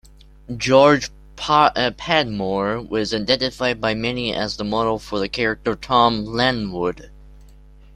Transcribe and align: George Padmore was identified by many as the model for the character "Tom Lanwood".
George 0.57 1.11
Padmore 1.35 2.89
was 2.89 3.13
identified 3.13 3.79
by 3.79 3.93
many 3.93 4.33
as 4.33 4.57
the 4.57 4.63
model 4.63 4.97
for 4.97 5.19
the 5.19 5.29
character 5.29 5.75
"Tom 5.75 6.25
Lanwood". 6.25 7.11